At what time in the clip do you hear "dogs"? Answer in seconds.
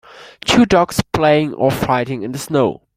0.65-0.99